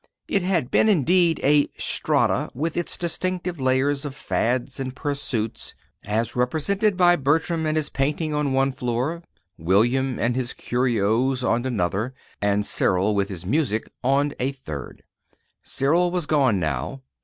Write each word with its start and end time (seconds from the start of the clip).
It 0.27 0.41
had 0.41 0.71
been, 0.71 0.89
indeed, 0.89 1.39
a 1.43 1.67
"strata," 1.77 2.49
with 2.55 2.75
its 2.75 2.97
distinctive 2.97 3.59
layers 3.61 4.03
of 4.03 4.15
fads 4.15 4.79
and 4.79 4.95
pursuits 4.95 5.75
as 6.05 6.35
represented 6.35 6.97
by 6.97 7.15
Bertram 7.15 7.67
and 7.67 7.77
his 7.77 7.89
painting 7.89 8.33
on 8.33 8.51
one 8.51 8.71
floor, 8.71 9.21
William 9.59 10.17
and 10.17 10.35
his 10.35 10.53
curios 10.53 11.43
on 11.43 11.67
another, 11.67 12.15
and 12.41 12.65
Cyril 12.65 13.13
with 13.13 13.29
his 13.29 13.45
music 13.45 13.91
on 14.03 14.33
a 14.39 14.51
third. 14.51 15.03
Cyril 15.61 16.09
was 16.09 16.25
gone 16.25 16.59
now. 16.59 17.03